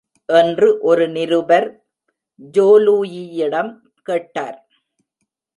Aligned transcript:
என்று 0.29 0.67
ஒரு 0.81 1.05
நிருபர் 1.09 1.67
ஜோலூயியிடம் 2.53 3.71
கேட்டார். 4.01 4.59